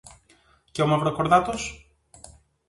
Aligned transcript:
Και 0.71 0.81
ο 0.81 0.87
Μαυροκορδάτος; 0.87 1.87